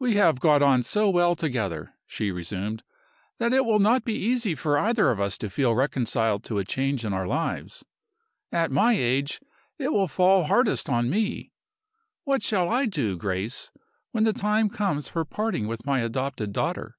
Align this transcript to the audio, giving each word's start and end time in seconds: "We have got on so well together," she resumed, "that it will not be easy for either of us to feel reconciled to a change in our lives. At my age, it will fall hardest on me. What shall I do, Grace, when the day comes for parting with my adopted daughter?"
"We 0.00 0.14
have 0.16 0.40
got 0.40 0.60
on 0.60 0.82
so 0.82 1.08
well 1.08 1.36
together," 1.36 1.94
she 2.04 2.32
resumed, 2.32 2.82
"that 3.38 3.52
it 3.52 3.64
will 3.64 3.78
not 3.78 4.04
be 4.04 4.16
easy 4.16 4.56
for 4.56 4.76
either 4.76 5.12
of 5.12 5.20
us 5.20 5.38
to 5.38 5.48
feel 5.48 5.76
reconciled 5.76 6.42
to 6.46 6.58
a 6.58 6.64
change 6.64 7.04
in 7.04 7.12
our 7.12 7.28
lives. 7.28 7.84
At 8.50 8.72
my 8.72 8.94
age, 8.94 9.40
it 9.78 9.92
will 9.92 10.08
fall 10.08 10.46
hardest 10.46 10.88
on 10.90 11.08
me. 11.10 11.52
What 12.24 12.42
shall 12.42 12.68
I 12.68 12.86
do, 12.86 13.16
Grace, 13.16 13.70
when 14.10 14.24
the 14.24 14.32
day 14.32 14.68
comes 14.74 15.08
for 15.10 15.24
parting 15.24 15.68
with 15.68 15.86
my 15.86 16.00
adopted 16.00 16.52
daughter?" 16.52 16.96